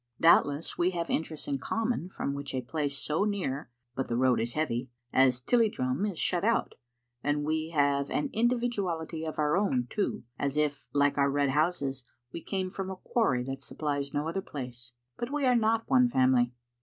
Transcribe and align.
Doubtless 0.19 0.79
we 0.79 0.89
have 0.97 1.11
interests 1.11 1.47
in 1.47 1.59
common, 1.59 2.09
from 2.09 2.33
which 2.33 2.55
a 2.55 2.61
place 2.61 2.97
so 2.97 3.23
near 3.23 3.69
(but 3.93 4.07
the 4.07 4.15
road 4.17 4.39
is 4.41 4.53
heavy) 4.53 4.89
as 5.13 5.41
Tilliedrum 5.43 6.07
is 6.11 6.17
shut 6.17 6.43
out, 6.43 6.73
and 7.23 7.43
we 7.43 7.69
have 7.69 8.09
an 8.09 8.31
individuality 8.33 9.23
of 9.25 9.37
our 9.37 9.55
own 9.55 9.85
too, 9.91 10.23
as 10.39 10.57
if, 10.57 10.87
like 10.91 11.19
our 11.19 11.29
red 11.29 11.51
houses, 11.51 12.03
we 12.33 12.41
came 12.41 12.71
from 12.71 12.89
a 12.89 12.95
quarry 12.95 13.43
that 13.43 13.61
supplies 13.61 14.11
no 14.11 14.27
other 14.27 14.41
place. 14.41 14.93
But 15.17 15.31
we 15.31 15.45
are 15.45 15.55
not 15.55 15.87
one 15.87 16.07
family. 16.07 16.51